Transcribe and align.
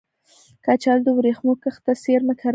کچالو 0.65 1.03
د 1.05 1.09
ورېښمو 1.17 1.53
کښت 1.63 1.81
ته 1.85 1.93
څېرمه 2.03 2.33
کرل 2.39 2.39
کېږي 2.43 2.49